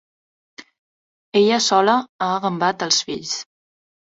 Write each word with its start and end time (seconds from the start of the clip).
Ella 1.41 1.59
sola 1.67 1.95
ha 1.99 2.31
agambat 2.39 2.87
els 2.89 3.01
fills. 3.11 3.37